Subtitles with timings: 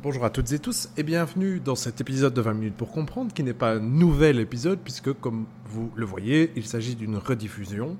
[0.00, 3.34] Bonjour à toutes et tous et bienvenue dans cet épisode de 20 minutes pour comprendre
[3.34, 7.96] qui n'est pas un nouvel épisode puisque comme vous le voyez il s'agit d'une rediffusion.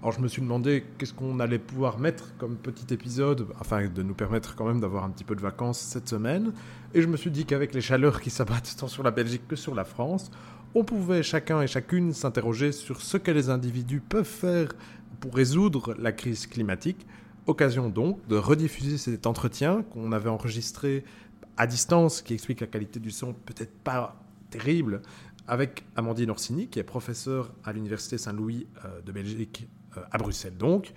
[0.00, 4.02] Alors je me suis demandé qu'est-ce qu'on allait pouvoir mettre comme petit épisode afin de
[4.04, 6.52] nous permettre quand même d'avoir un petit peu de vacances cette semaine
[6.94, 9.56] et je me suis dit qu'avec les chaleurs qui s'abattent tant sur la Belgique que
[9.56, 10.30] sur la France
[10.76, 14.68] on pouvait chacun et chacune s'interroger sur ce que les individus peuvent faire
[15.18, 17.04] pour résoudre la crise climatique.
[17.48, 21.02] Occasion donc de rediffuser cet entretien qu'on avait enregistré
[21.56, 24.16] à distance qui explique la qualité du son peut-être pas
[24.50, 25.02] terrible
[25.46, 30.56] avec Amandine Orsini qui est professeure à l'Université Saint-Louis euh, de Belgique euh, à Bruxelles
[30.56, 30.92] donc.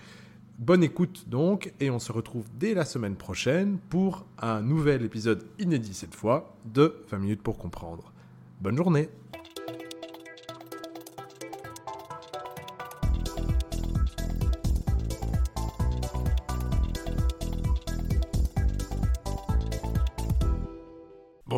[0.58, 5.44] Bonne écoute donc et on se retrouve dès la semaine prochaine pour un nouvel épisode
[5.60, 8.14] inédit cette fois de 20 minutes pour comprendre.
[8.62, 9.10] Bonne journée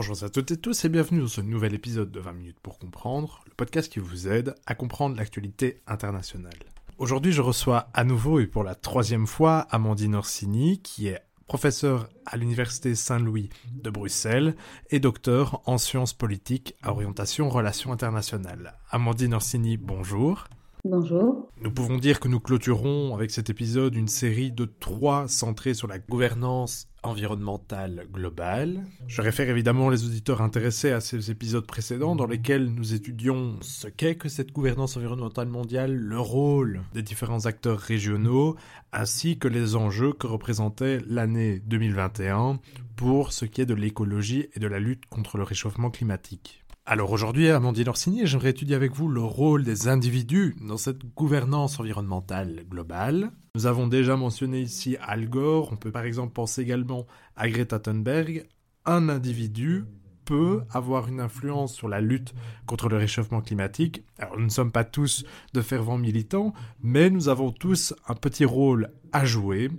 [0.07, 2.79] Bonjour à toutes et tous et bienvenue dans ce nouvel épisode de 20 minutes pour
[2.79, 6.57] comprendre, le podcast qui vous aide à comprendre l'actualité internationale.
[6.97, 12.07] Aujourd'hui, je reçois à nouveau et pour la troisième fois Amandine Orsini, qui est professeure
[12.25, 14.55] à l'Université Saint-Louis de Bruxelles
[14.91, 18.75] et docteur en sciences politiques à orientation relations internationales.
[18.91, 20.45] Amandine Orsini, bonjour.
[20.85, 21.49] Bonjour.
[21.59, 25.89] Nous pouvons dire que nous clôturons avec cet épisode une série de trois centrés sur
[25.89, 28.83] la gouvernance environnementale globale.
[29.07, 33.87] Je réfère évidemment les auditeurs intéressés à ces épisodes précédents dans lesquels nous étudions ce
[33.87, 38.55] qu'est que cette gouvernance environnementale mondiale, le rôle des différents acteurs régionaux,
[38.93, 42.59] ainsi que les enjeux que représentait l'année 2021
[42.95, 46.63] pour ce qui est de l'écologie et de la lutte contre le réchauffement climatique.
[46.89, 51.81] Alors aujourd'hui, Amandine Orsini, j'aimerais étudier avec vous le rôle des individus dans cette gouvernance
[51.81, 53.31] environnementale globale.
[53.55, 57.79] Nous avons déjà mentionné ici Al Gore, on peut par exemple penser également à Greta
[57.79, 58.47] Thunberg.
[58.85, 59.83] Un individu
[60.23, 62.33] peut avoir une influence sur la lutte
[62.67, 64.05] contre le réchauffement climatique.
[64.17, 68.45] Alors nous ne sommes pas tous de fervents militants, mais nous avons tous un petit
[68.45, 69.69] rôle à jouer.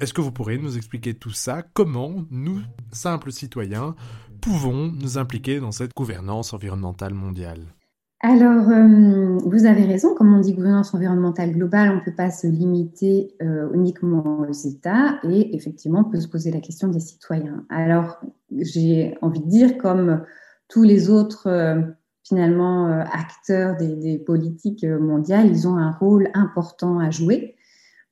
[0.00, 1.62] Est-ce que vous pourrez nous expliquer tout ça?
[1.72, 2.60] Comment nous,
[2.92, 3.96] simples citoyens,
[4.40, 7.62] pouvons nous impliquer dans cette gouvernance environnementale mondiale?
[8.20, 12.30] Alors, euh, vous avez raison, comme on dit gouvernance environnementale globale, on ne peut pas
[12.30, 17.00] se limiter euh, uniquement aux États et effectivement, on peut se poser la question des
[17.00, 17.64] citoyens.
[17.70, 18.20] Alors,
[18.56, 20.22] j'ai envie de dire, comme
[20.68, 21.80] tous les autres, euh,
[22.24, 27.56] finalement, acteurs des, politiques mondiales, ils ont un rôle important à jouer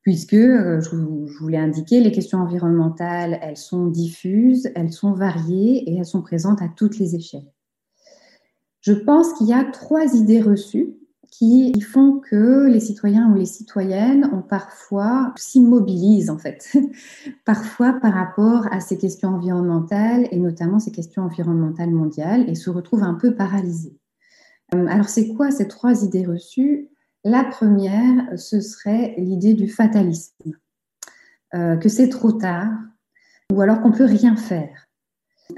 [0.06, 5.82] puisque, euh, je vous, l'ai indiqué, les questions environnementales, elles sont diffuses, elles sont variées
[5.90, 7.52] et elles sont présentes à toutes les échelles.
[8.82, 10.94] Je pense qu'il y a trois idées reçues
[11.32, 16.72] qui font que les citoyens ou les citoyennes ont parfois s'immobilisent en fait,
[17.44, 22.70] parfois par rapport à ces questions environnementales et notamment ces questions environnementales mondiales et se
[22.70, 23.98] retrouvent un peu paralysés.
[24.72, 26.90] Euh, alors c'est quoi ces trois idées reçues?
[27.26, 30.52] La première, ce serait l'idée du fatalisme,
[31.54, 32.70] euh, que c'est trop tard,
[33.52, 34.86] ou alors qu'on peut rien faire.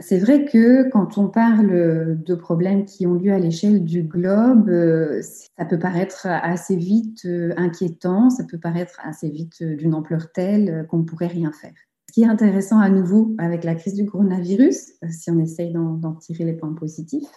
[0.00, 4.70] C'est vrai que quand on parle de problèmes qui ont lieu à l'échelle du globe,
[4.70, 10.32] euh, ça peut paraître assez vite euh, inquiétant, ça peut paraître assez vite d'une ampleur
[10.32, 11.74] telle qu'on ne pourrait rien faire.
[12.08, 16.14] Ce qui est intéressant à nouveau avec la crise du coronavirus, si on essaye d'en
[16.14, 17.28] tirer les points positifs,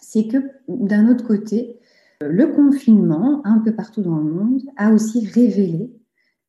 [0.00, 0.38] c'est que
[0.68, 1.80] d'un autre côté,
[2.20, 5.90] le confinement, un peu partout dans le monde, a aussi révélé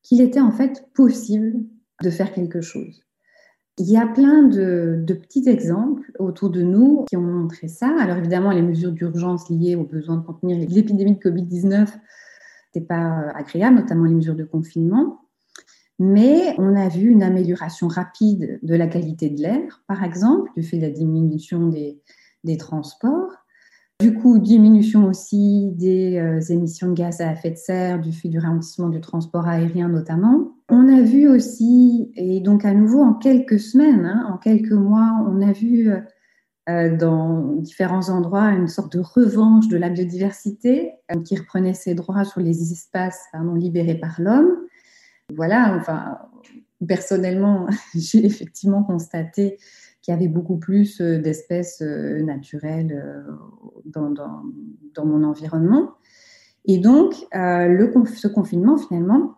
[0.03, 1.53] qu'il était en fait possible
[2.03, 3.03] de faire quelque chose.
[3.79, 7.93] Il y a plein de, petits exemples autour de nous qui ont montré ça.
[7.99, 11.87] Alors évidemment, les mesures d'urgence liées au besoin de contenir l'épidémie de Covid-19,
[12.75, 15.21] n'est pas agréable, notamment les mesures de confinement.
[15.99, 20.63] Mais on a vu une amélioration rapide de la qualité de l'air, par exemple, du
[20.63, 23.33] fait de la diminution des transports.
[23.99, 28.29] Du coup, diminution aussi des euh, émissions de gaz à effet de serre du fait
[28.29, 30.55] du ralentissement du transport aérien notamment.
[30.69, 35.25] On a vu aussi, et donc à nouveau en quelques semaines, hein, en quelques mois,
[35.27, 35.99] on a vu euh,
[36.69, 40.91] euh, dans différents endroits une sorte de revanche de la biodiversité
[41.25, 43.23] qui reprenait ses droits sur les espaces
[43.55, 44.51] libérés par l'homme.
[45.35, 46.19] Voilà, enfin,
[46.87, 49.57] personnellement, j'ai effectivement constaté
[50.07, 53.29] qu'il y avait beaucoup plus euh, d'espèces euh, naturelles euh,
[53.85, 55.95] dans, mon environnement.
[56.63, 59.35] Et donc, ce confinement, finalement,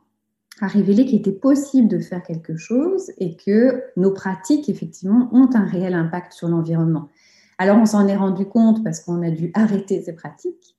[0.62, 5.50] a révélé qu'il était possible de faire quelque chose et que nos pratiques, effectivement, ont
[5.56, 7.10] un réel impact sur l'environnement.
[7.58, 10.76] Alors, on s'en est rendu compte parce qu'on a dû arrêter ces pratiques.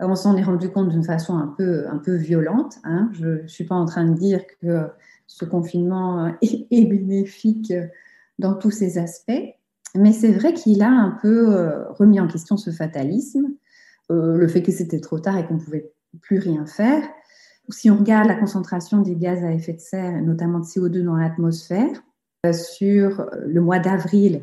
[0.00, 2.76] On s'en est rendu compte d'une façon un peu, un peu violente.
[2.84, 3.10] Hein.
[3.12, 4.88] Je ne suis pas en train de dire que
[5.26, 7.72] ce confinement est bénéfique
[8.38, 9.32] dans tous ces aspects.
[9.94, 13.46] Mais c'est vrai qu'il a un peu euh, remis en question ce fatalisme,
[14.10, 15.90] euh, le fait que c'était trop tard et qu'on ne pouvait
[16.20, 17.02] plus rien faire.
[17.68, 21.16] Si on regarde la concentration des gaz à effet de serre, notamment de CO2 dans
[21.16, 22.02] l'atmosphère,
[22.44, 24.42] euh, sur le mois d'avril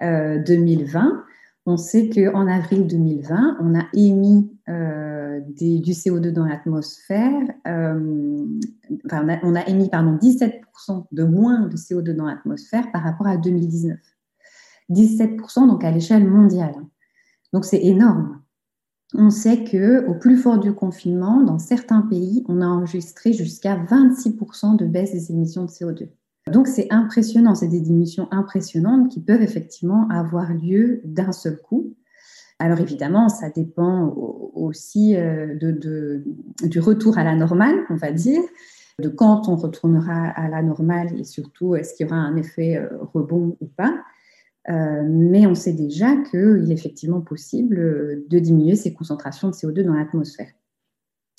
[0.00, 1.24] 2020,
[1.66, 9.66] on sait qu'en avril 2020, on a émis du CO2 dans l'atmosphère, enfin, on, a,
[9.68, 13.98] émis pardon, 17% de moins de CO2 dans l'atmosphère par rapport à 2019.
[14.90, 16.74] 17% donc à l'échelle mondiale.
[17.52, 18.40] Donc c'est énorme.
[19.14, 23.76] On sait que au plus fort du confinement, dans certains pays, on a enregistré jusqu'à
[23.76, 26.08] 26% de baisse des émissions de CO2.
[26.50, 31.94] Donc c'est impressionnant, c'est des diminutions impressionnantes qui peuvent effectivement avoir lieu d'un seul coup.
[32.58, 34.14] Alors évidemment, ça dépend
[34.54, 35.54] aussi euh,
[36.62, 38.42] du retour à la normale, on va dire,
[39.00, 42.76] de quand on retournera à la normale et surtout est-ce qu'il y aura un effet
[42.76, 43.94] euh, rebond ou pas.
[44.68, 49.82] Euh, mais on sait déjà qu'il est effectivement possible de diminuer ces concentrations de CO2
[49.82, 50.52] dans l'atmosphère.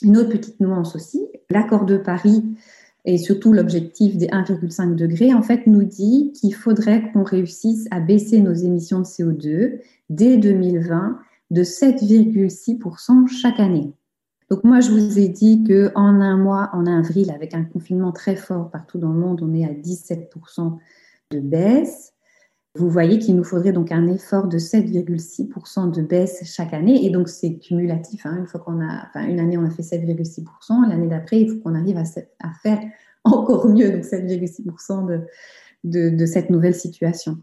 [0.03, 2.43] Une autre petite nuance aussi, l'accord de Paris
[3.05, 7.99] et surtout l'objectif des 1,5 degrés, en fait, nous dit qu'il faudrait qu'on réussisse à
[7.99, 9.79] baisser nos émissions de CO2
[10.09, 11.19] dès 2020
[11.51, 13.91] de 7,6% chaque année.
[14.49, 18.35] Donc moi, je vous ai dit qu'en un mois, en avril, avec un confinement très
[18.35, 20.77] fort partout dans le monde, on est à 17%
[21.31, 22.12] de baisse.
[22.75, 27.05] Vous voyez qu'il nous faudrait donc un effort de 7,6% de baisse chaque année.
[27.05, 28.25] Et donc, c'est cumulatif.
[28.25, 28.37] Hein.
[28.39, 30.89] Une fois a, enfin, une année, on a fait 7,6%.
[30.89, 32.03] L'année d'après, il faut qu'on arrive à,
[32.63, 32.79] faire
[33.23, 35.05] encore mieux, donc 7,6%
[35.83, 37.37] de, de, cette nouvelle situation.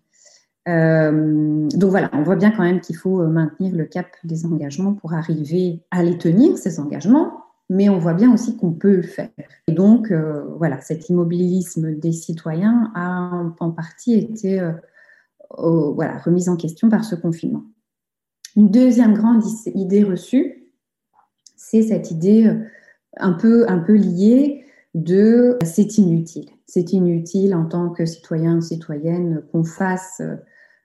[0.69, 4.95] Euh, donc voilà, on voit bien quand même qu'il faut maintenir le cap des engagements
[4.95, 9.03] pour arriver à les tenir, ces engagements, mais on voit bien aussi qu'on peut le
[9.03, 9.31] faire.
[9.69, 13.31] Et donc, euh, voilà, cet immobilisme des citoyens a
[13.61, 14.73] en, partie été euh,
[15.57, 17.65] voilà, remise en question par ce confinement.
[18.57, 19.43] Une deuxième grande
[19.75, 20.61] idée reçue,
[21.57, 22.65] c'est cette idée euh,
[23.19, 24.65] un peu, un peu liée
[24.95, 26.47] de c'est inutile.
[26.67, 30.37] C'est inutile en tant que citoyen, citoyenne, qu'on fasse euh,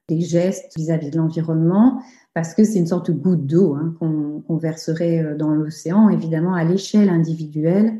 [0.07, 1.99] des gestes vis-à-vis de l'environnement,
[2.35, 6.09] parce que c'est une sorte de goutte d'eau hein, qu'on verserait euh, dans l'océan.
[6.09, 7.99] Évidemment, à l'échelle individuelle,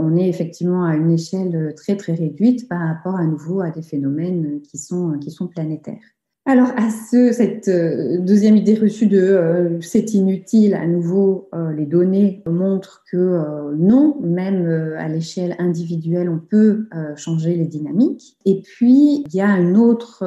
[0.00, 3.82] on est effectivement à une échelle très très réduite par rapport à nouveau à des
[3.82, 6.00] phénomènes qui sont, qui sont planétaires.
[6.46, 11.70] Alors, à ce, cette euh, deuxième idée reçue de euh, c'est inutile, à nouveau, euh,
[11.72, 14.66] les données montrent que non, même
[14.98, 16.86] à l'échelle individuelle, on peut
[17.16, 18.36] changer les dynamiques.
[18.46, 20.24] Et puis, il y a une autre,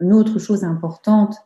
[0.00, 1.36] une autre chose importante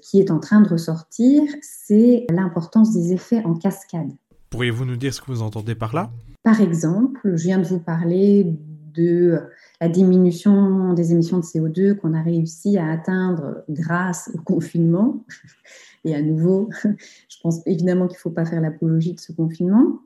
[0.00, 4.12] qui est en train de ressortir, c'est l'importance des effets en cascade.
[4.52, 6.10] Pourriez-vous nous dire ce que vous entendez par là?
[6.42, 8.54] Par exemple, je viens de vous parler
[8.94, 9.40] de
[9.80, 15.24] la diminution des émissions de CO2 qu'on a réussi à atteindre grâce au confinement.
[16.04, 20.00] Et à nouveau, je pense évidemment qu'il ne faut pas faire l'apologie de ce confinement.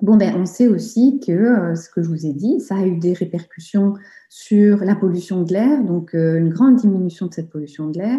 [0.00, 2.86] Bon, ben, on sait aussi que euh, ce que je vous ai dit, ça a
[2.86, 3.94] eu des répercussions
[4.30, 8.18] sur la pollution de l'air, donc euh, une grande diminution de cette pollution de l'air,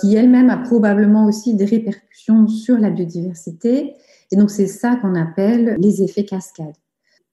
[0.00, 3.94] qui elle-même a probablement aussi des répercussions sur la biodiversité.
[4.30, 6.74] Et donc, c'est ça qu'on appelle les effets cascades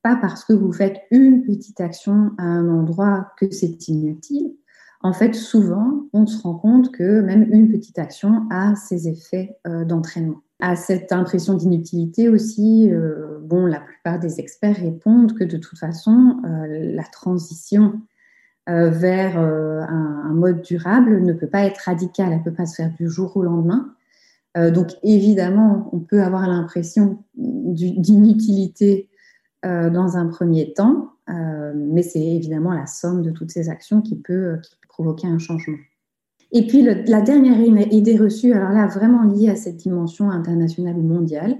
[0.01, 4.55] pas parce que vous faites une petite action à un endroit que c'est inutile.
[5.01, 9.57] En fait, souvent, on se rend compte que même une petite action a ses effets
[9.65, 10.41] euh, d'entraînement.
[10.61, 15.79] À cette impression d'inutilité aussi, euh, bon, la plupart des experts répondent que de toute
[15.79, 18.01] façon, euh, la transition
[18.69, 22.91] vers un, mode durable ne peut pas être radicale, elle ne peut pas se faire
[22.97, 23.93] du jour au lendemain.
[24.55, 29.09] donc évidemment, on peut avoir l'impression d'inutilité
[29.65, 34.01] euh, dans un premier temps, euh, mais c'est évidemment la somme de toutes ces actions
[34.01, 34.55] qui peut
[34.87, 35.75] provoquer un changement.
[36.53, 41.01] Et puis la dernière idée reçue, alors là vraiment liée à cette dimension internationale ou
[41.01, 41.57] mondiale,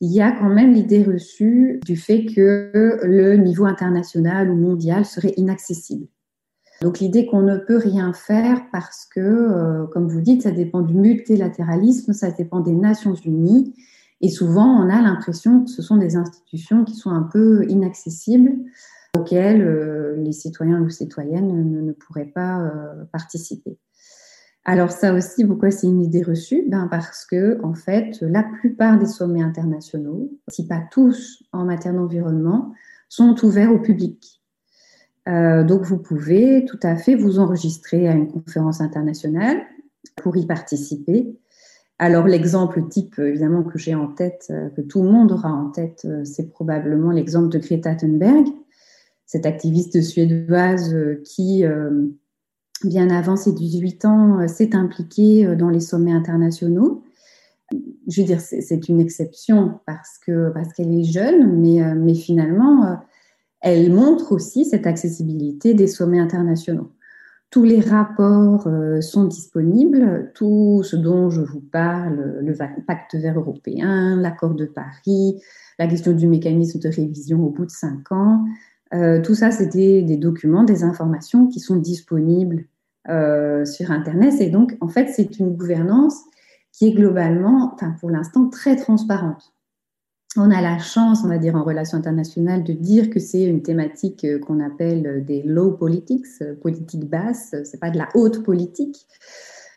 [0.00, 5.04] il y a quand même l'idée reçue du fait que le niveau international ou mondial
[5.04, 6.06] serait inaccessible.
[6.82, 10.82] Donc l'idée qu'on ne peut rien faire parce que, euh, comme vous dites, ça dépend
[10.82, 13.74] du multilatéralisme, ça dépend des Nations Unies,
[14.20, 18.52] et souvent, on a l'impression que ce sont des institutions qui sont un peu inaccessibles,
[19.16, 23.78] auxquelles euh, les citoyens ou citoyennes ne, pourraient pas euh, participer.
[24.64, 26.64] Alors ça aussi, pourquoi c'est une idée reçue?
[26.68, 31.94] Ben Parce que, en fait, la plupart des sommets internationaux, si pas tous en matière
[31.94, 32.72] d'environnement,
[33.08, 34.35] sont ouverts au public.
[35.28, 39.60] Euh, donc vous pouvez tout à fait vous enregistrer à une conférence internationale
[40.22, 41.36] pour y participer
[41.98, 45.70] alors l'exemple type, évidemment, que j'ai en tête, euh, que tout le monde aura en
[45.70, 48.46] tête, euh, c'est probablement l'exemple de Greta Thunberg,
[49.24, 51.64] cette activiste suédoise qui
[52.84, 57.02] bien avant ses 18 ans, s'est impliquée dans les sommets internationaux.
[58.06, 62.98] Je veux dire, c'est une exception parce que parce qu'elle est jeune, mais, mais finalement,
[63.60, 66.92] elle montre aussi cette accessibilité des sommets internationaux.
[67.50, 73.38] Tous les rapports euh, sont disponibles, tout ce dont je vous parle, le pacte vert
[73.38, 75.40] européen, l'accord de Paris,
[75.78, 78.44] la question du mécanisme de révision au bout de cinq ans,
[78.94, 82.66] euh, tout ça, c'est des, documents, des informations qui sont disponibles
[83.08, 84.40] euh, sur Internet.
[84.40, 86.16] Et donc, en fait, c'est une gouvernance
[86.72, 89.52] qui est globalement, enfin, pour l'instant, très transparente
[90.36, 93.62] on a la chance, on va dire, en relations internationales, de dire que c'est une
[93.62, 98.08] thématique euh, qu'on appelle euh, des low politics, euh, politique basse, c'est pas de la
[98.14, 99.06] haute politique.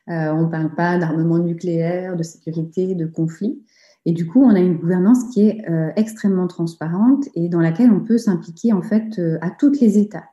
[0.07, 3.63] on ne parle pas d'armement nucléaire, de sécurité, de conflit.
[4.05, 5.63] Et du coup, on a une gouvernance qui est
[5.95, 10.23] extrêmement transparente et dans laquelle on peut s'impliquer en fait à toutes les étapes,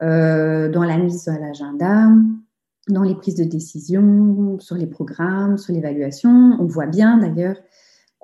[0.00, 2.12] dans la mise à l'agenda,
[2.88, 6.56] dans les prises de décision, sur les programmes, sur l'évaluation.
[6.60, 7.56] On voit bien d'ailleurs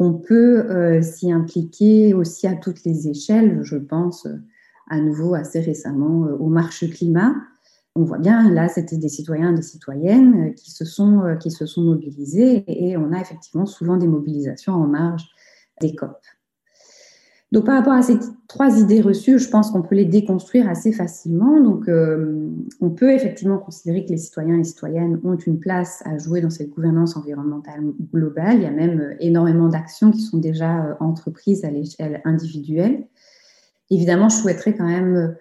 [0.01, 3.61] on peut euh, s'y impliquer aussi à toutes les échelles.
[3.63, 4.37] Je pense euh,
[4.89, 7.35] à nouveau assez récemment euh, aux marches climat.
[7.95, 11.83] On voit bien, là, c'était des citoyens des citoyennes qui se, sont, qui se sont
[11.83, 15.29] mobilisés et on a effectivement souvent des mobilisations en marge
[15.81, 16.17] des COP.
[17.53, 18.17] Donc, par rapport à ces
[18.47, 21.61] trois idées reçues, je pense qu'on peut les déconstruire assez facilement.
[21.61, 22.49] Donc, euh,
[22.81, 26.51] on peut effectivement considérer que les citoyens et citoyennes ont une place à jouer dans
[26.51, 27.81] cette gouvernance environnementale
[28.13, 28.59] globale.
[28.59, 33.09] Il y a même euh, énormément d'actions qui sont déjà euh, entreprises à l'échelle individuelle.
[33.91, 35.35] Évidemment, je souhaiterais quand même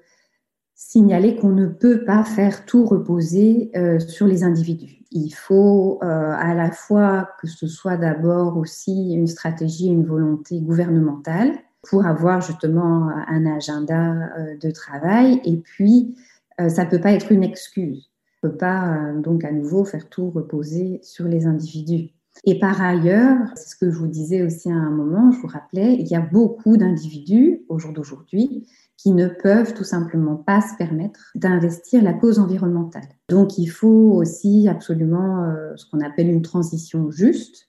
[0.73, 3.71] signaler qu'on ne peut pas faire tout reposer
[4.07, 5.03] sur les individus.
[5.11, 11.51] Il faut à la fois que ce soit d'abord aussi une stratégie, une volonté gouvernementale
[11.88, 15.41] pour avoir justement un agenda euh, de travail.
[15.45, 16.15] Et puis,
[16.59, 18.09] euh, ça ne peut pas être une excuse.
[18.43, 22.09] On ne peut pas euh, donc à nouveau faire tout reposer sur les individus.
[22.45, 25.48] Et par ailleurs, c'est ce que je vous disais aussi à un moment, je vous
[25.48, 30.62] rappelais, il y a beaucoup d'individus au jour d'aujourd'hui qui ne peuvent tout simplement pas
[30.62, 33.07] se permettre d'investir la cause environnementale.
[33.29, 37.68] Donc il faut aussi absolument ce qu'on appelle une transition juste,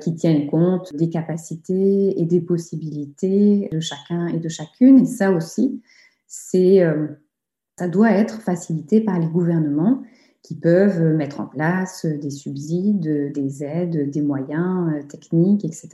[0.00, 5.00] qui tiennent compte des capacités et des possibilités de chacun et de chacune.
[5.00, 5.82] Et ça aussi,
[6.26, 7.06] c'est, euh,
[7.78, 10.02] ça doit être facilité par les gouvernements
[10.42, 15.88] qui peuvent mettre en place des subsides, des aides, des moyens euh, techniques, etc.,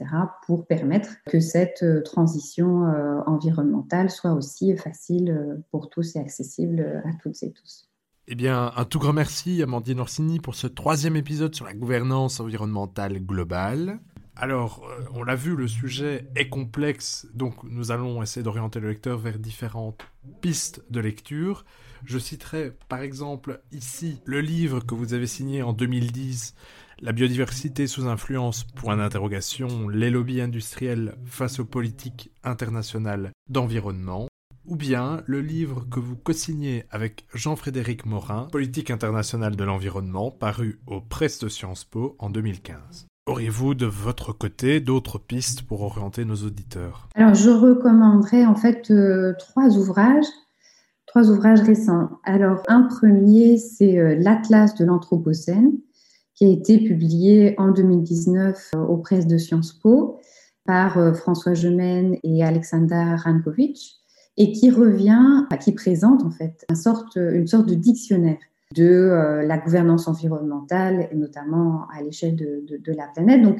[0.45, 2.83] pour permettre que cette euh, transition
[3.25, 7.89] environnementale soit aussi facile pour tous et accessible à toutes et tous.
[8.27, 12.39] Eh bien, un tout grand merci, Amandine Orsini, pour ce troisième épisode sur la gouvernance
[12.39, 13.99] environnementale globale.
[14.35, 18.89] Alors, euh, on l'a vu, le sujet est complexe, donc nous allons essayer d'orienter le
[18.89, 20.01] lecteur vers différentes
[20.41, 21.65] pistes de lecture.
[22.03, 26.55] Je citerai par exemple ici le livre que vous avez signé en 2010,
[27.01, 34.27] La biodiversité sous influence, point d'interrogation, les lobbies industriels face aux politiques internationales d'environnement
[34.67, 40.79] ou bien le livre que vous co-signez avec Jean-Frédéric Morin, Politique internationale de l'environnement, paru
[40.87, 43.07] aux presses de Sciences Po en 2015.
[43.27, 47.09] Auriez-vous de votre côté d'autres pistes pour orienter nos auditeurs?
[47.15, 50.27] Alors, je recommanderais en fait euh, trois ouvrages,
[51.07, 52.09] trois ouvrages récents.
[52.23, 55.71] Alors, un premier, c'est euh, l'Atlas de l'Anthropocène,
[56.35, 60.19] qui a été publié en 2019 euh, aux presses de Sciences Po
[60.65, 64.01] par François Gemène et Alexander Rankovic
[64.37, 68.37] et qui revient, qui présente en fait une sorte, une sorte de dictionnaire
[68.73, 73.41] de euh, la gouvernance environnementale, et notamment à l'échelle de, la planète.
[73.41, 73.59] Donc,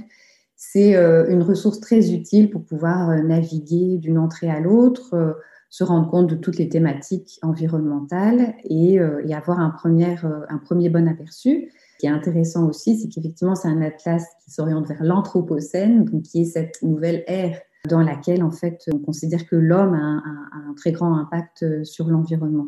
[0.56, 5.38] c'est euh, une ressource très utile pour pouvoir euh, naviguer d'une entrée à l'autre,
[5.70, 10.90] se rendre compte de toutes les thématiques environnementales et, et avoir un premier, un premier
[10.90, 11.70] bon aperçu.
[11.70, 16.22] Ce qui est intéressant aussi, c'est qu'effectivement, c'est un atlas qui s'oriente vers l'anthropocène, donc
[16.22, 20.24] qui est cette nouvelle ère dans laquelle en fait on considère que l'homme a,
[20.70, 22.68] un, très grand impact euh, sur l'environnement.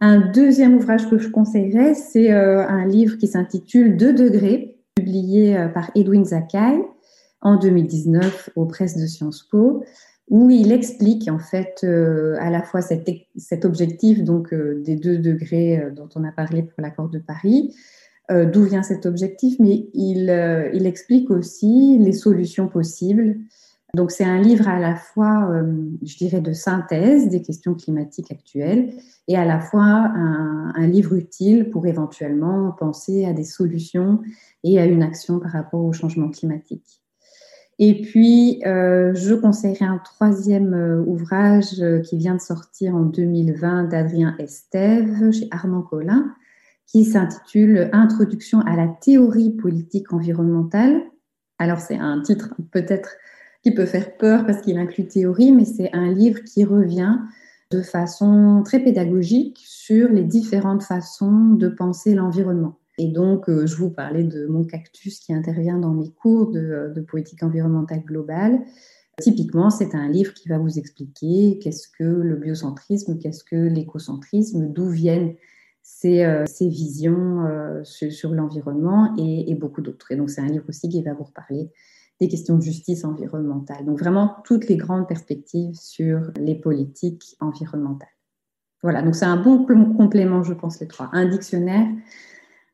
[0.00, 5.56] Un deuxième ouvrage que je conseillerais, c'est euh, un livre qui s'intitule Deux degrés, publié
[5.56, 6.82] euh, par Edwin Zakai
[7.42, 9.84] en 2019 aux presses de Sciences Po,
[10.28, 16.08] où il explique en fait à la fois cet, objectif donc des deux degrés dont
[16.16, 17.72] on a parlé pour l'accord de Paris,
[18.28, 23.36] d'où vient cet objectif, mais il explique aussi les solutions possibles
[23.96, 25.72] donc c'est un livre à la fois, euh,
[26.02, 28.92] je dirais, de synthèse des questions climatiques actuelles
[29.26, 34.20] et à la fois un, livre utile pour éventuellement penser à des solutions
[34.64, 37.02] et à une action par rapport au changement climatique.
[37.78, 43.84] Et puis, euh, je conseillerais un troisième euh, ouvrage qui vient de sortir en 2020
[43.84, 46.34] d'Adrien Estève chez Armand Collin,
[46.86, 51.00] qui s'intitule Introduction à la théorie politique environnementale.
[51.58, 53.08] Alors, c'est un titre peut-être
[53.66, 57.18] qui peut faire peur parce qu'il inclut théorie, mais c'est un livre qui revient
[57.72, 62.78] de façon très pédagogique sur les différentes façons de penser l'environnement.
[62.96, 66.92] Et donc, euh, je vous parlais de mon cactus qui intervient dans mes cours de,
[66.94, 68.60] de politique environnementale globale.
[69.20, 74.68] Typiquement, c'est un livre qui va vous expliquer qu'est-ce que le biocentrisme, qu'est-ce que l'écocentrisme,
[74.72, 75.34] d'où viennent
[75.82, 80.12] ces, euh, ces visions euh, sur, l'environnement et, beaucoup d'autres.
[80.12, 81.72] Et donc, c'est un livre aussi qui va vous reparler
[82.20, 83.84] des questions de justice environnementale.
[83.84, 88.08] Donc, vraiment, toutes les grandes perspectives sur les politiques environnementales.
[88.82, 89.64] Voilà, donc c'est un bon
[89.96, 91.08] complément, je pense, les trois.
[91.12, 91.88] Un dictionnaire,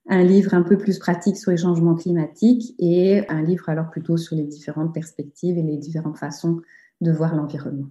[0.08, 4.16] un livre un peu plus pratique sur les changements climatiques et un livre alors plutôt
[4.16, 6.60] sur les différentes perspectives et les différentes façons
[7.00, 7.88] de voir l'environnement.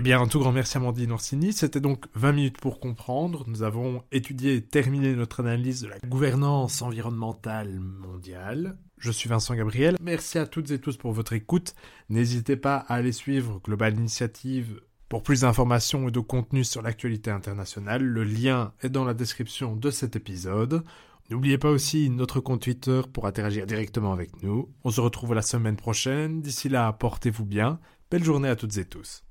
[0.00, 1.52] Eh bien, un tout grand merci Amandine Orsini.
[1.52, 3.42] C'était donc 20 minutes pour comprendre.
[3.48, 8.78] Nous avons étudié et terminé notre analyse de la gouvernance environnementale mondiale.
[8.98, 9.96] Je suis Vincent Gabriel.
[10.00, 11.74] Merci à toutes et tous pour votre écoute.
[12.10, 17.32] N'hésitez pas à aller suivre Global Initiative pour plus d'informations et de contenu sur l'actualité
[17.32, 18.04] internationale.
[18.04, 20.84] Le lien est dans la description de cet épisode.
[21.28, 24.72] N'oubliez pas aussi notre compte Twitter pour interagir directement avec nous.
[24.84, 26.40] On se retrouve la semaine prochaine.
[26.40, 27.80] D'ici là, portez-vous bien.
[28.12, 29.24] Belle journée à toutes et tous.